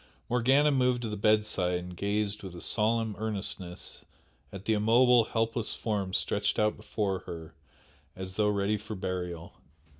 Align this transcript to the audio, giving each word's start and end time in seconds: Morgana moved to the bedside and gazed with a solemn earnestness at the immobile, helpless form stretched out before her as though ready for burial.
Morgana 0.31 0.71
moved 0.71 1.03
to 1.03 1.09
the 1.09 1.15
bedside 1.15 1.77
and 1.77 1.95
gazed 1.95 2.41
with 2.41 2.55
a 2.55 2.59
solemn 2.61 3.15
earnestness 3.19 4.03
at 4.51 4.65
the 4.65 4.73
immobile, 4.73 5.25
helpless 5.25 5.75
form 5.75 6.11
stretched 6.15 6.57
out 6.57 6.75
before 6.75 7.19
her 7.27 7.53
as 8.15 8.35
though 8.35 8.49
ready 8.49 8.77
for 8.77 8.95
burial. 8.95 9.53